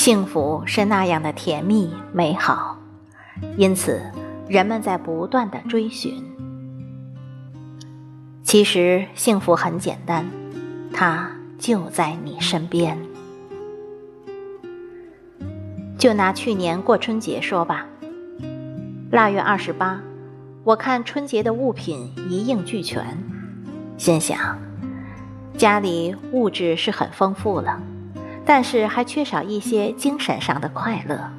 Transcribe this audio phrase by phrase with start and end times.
[0.00, 2.78] 幸福是那样的甜蜜美好，
[3.58, 4.00] 因此
[4.48, 6.24] 人们在不断的追寻。
[8.42, 10.24] 其实幸福很简单，
[10.90, 12.96] 它就在你身边。
[15.98, 17.84] 就拿去年过春节说吧，
[19.10, 20.00] 腊月二十八，
[20.64, 23.04] 我看春节的物品一应俱全，
[23.98, 24.58] 心想
[25.58, 27.78] 家里物质是很丰富了，
[28.44, 31.30] 但是还缺少一些精神上的快乐。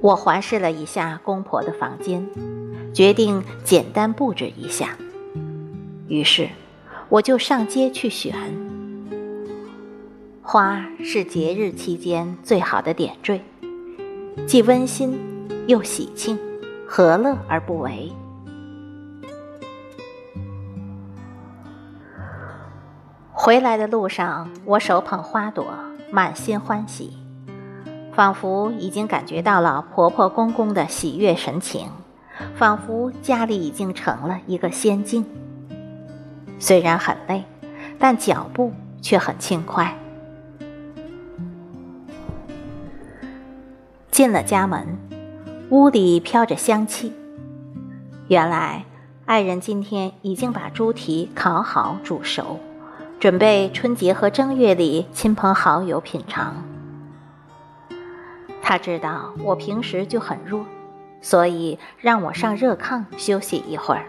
[0.00, 2.26] 我环视了一下公婆的房间，
[2.92, 4.96] 决定简单布置一下，
[6.08, 6.48] 于是
[7.08, 8.34] 我就上街去选。
[10.42, 13.40] 花是节日期间最好的点缀，
[14.46, 15.16] 既温馨
[15.68, 16.36] 又喜庆，
[16.84, 18.12] 何乐而不为？
[23.44, 25.66] 回来的路上，我手捧花朵，
[26.12, 27.12] 满心欢喜，
[28.12, 31.88] 仿佛已经感觉到了婆婆公公的喜悦神情，
[32.54, 35.26] 仿佛家里已经成了一个仙境。
[36.60, 37.42] 虽然很累，
[37.98, 39.98] 但脚步却很轻快。
[44.12, 44.86] 进了家门，
[45.70, 47.12] 屋里飘着香气。
[48.28, 48.84] 原来
[49.26, 52.60] 爱人今天已经把猪蹄烤好煮熟，
[53.22, 56.64] 准备春节和正月里亲朋好友品尝。
[58.60, 60.66] 他知道我平时就很弱，
[61.20, 64.06] 所以让我上热炕休息一会儿。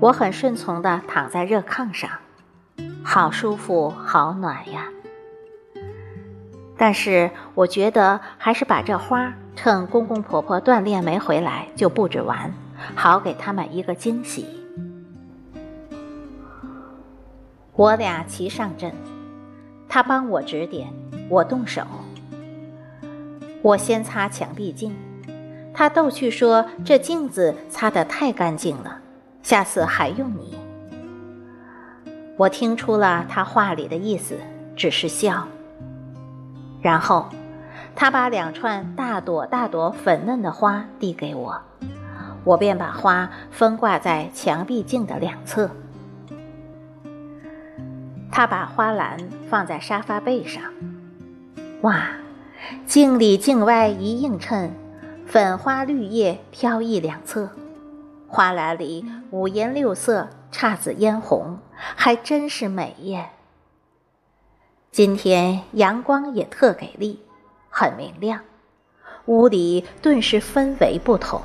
[0.00, 2.10] 我很顺从地躺在热炕上，
[3.04, 4.88] 好舒服，好暖呀。
[6.76, 12.52] 但是我觉得还是把这花趁公公婆婆锻炼没回来就布置完，
[12.96, 14.61] 好给他们一个惊喜。
[17.74, 18.92] 我俩齐上阵，
[19.88, 20.92] 他帮我指点，
[21.30, 21.82] 我动手。
[23.62, 24.94] 我先擦墙壁镜，
[25.72, 28.98] 他逗趣说：“这镜子擦得太干净了，
[29.42, 30.58] 下次还用你。”
[32.36, 34.36] 我听出了他话里的意思，
[34.76, 35.48] 只是笑。
[36.82, 37.26] 然后，
[37.94, 41.58] 他把两串大朵大朵粉嫩的花递给我，
[42.44, 45.70] 我便把花分挂在墙壁镜的两侧。
[48.42, 49.16] 他把花篮
[49.48, 50.64] 放在沙发背上，
[51.82, 52.08] 哇，
[52.86, 54.72] 镜里镜外一映衬，
[55.24, 57.50] 粉花绿叶飘逸两侧，
[58.26, 63.30] 花篮里五颜六色，姹紫嫣红，还真是美艳。
[64.90, 67.22] 今天阳光也特给力，
[67.70, 68.40] 很明亮，
[69.26, 71.40] 屋里顿时氛围不同。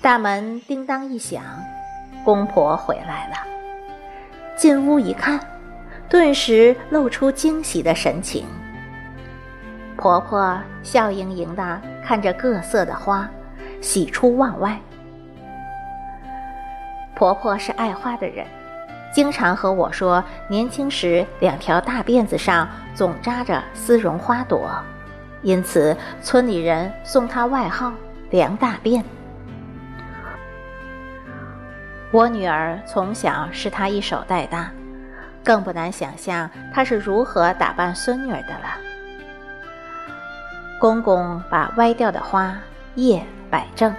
[0.00, 1.42] 大门叮当一响，
[2.28, 3.36] 公婆回来了。
[4.54, 5.40] 进屋一看，
[6.10, 8.44] 顿时露出惊喜的神情。
[9.96, 13.26] 婆婆笑盈盈的看着各色的花，
[13.80, 14.78] 喜出望外。
[17.14, 18.46] 婆婆是爱花的人。
[19.10, 24.70] 经常和我说，年轻时两条大辫子上总扎着丝绒花朵，
[25.40, 27.90] 因此村里人送她外号
[28.28, 29.02] “梁大辫”。
[32.10, 34.70] 我女儿从小是他一手带大，
[35.44, 38.78] 更不难想象她是如何打扮孙女儿的了。
[40.80, 42.56] 公公把歪掉的花
[42.94, 43.94] 叶摆正，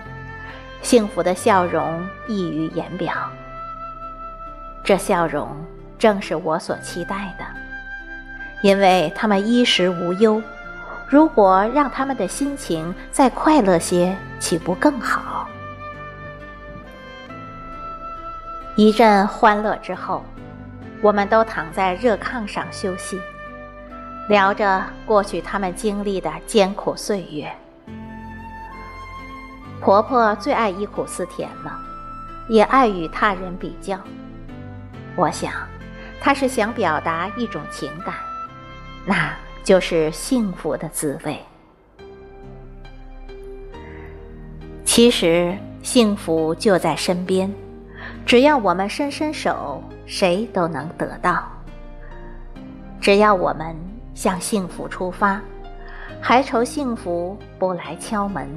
[0.81, 3.13] 幸福的笑容溢于言表。
[4.83, 5.47] 这笑容
[5.99, 7.45] 正是我所期待的，
[8.63, 10.41] 因为他们衣食无忧。
[11.07, 15.47] 如果让他们的心情再快乐些，岂不更好？
[18.79, 20.23] 一阵欢乐之后，
[21.01, 23.19] 我们都躺在热炕上休息，
[24.29, 27.51] 聊着过去他们经历的艰苦岁月。
[29.81, 31.77] 婆婆最爱忆苦思甜了，
[32.47, 33.99] 也爱与他人比较。
[35.17, 35.51] 我想，
[36.21, 38.15] 她是想表达一种情感，
[39.05, 41.37] 那就是幸福的滋味。
[44.85, 47.53] 其实，幸福就在身边，
[48.29, 51.47] 只要我们伸伸手，谁都能得到。
[53.01, 53.75] 只要我们
[54.13, 55.41] 向幸福出发，
[56.21, 58.47] 还愁幸福不来敲门。